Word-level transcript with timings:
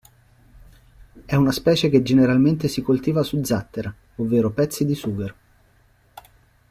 È 1.25 1.35
una 1.35 1.51
specie 1.51 1.89
che 1.89 2.01
generalmente 2.01 2.67
si 2.67 2.81
coltiva 2.81 3.21
su 3.21 3.43
zattera, 3.43 3.93
ovvero 4.15 4.49
pezzi 4.49 4.83
di 4.83 4.95
sughero. 4.95 5.35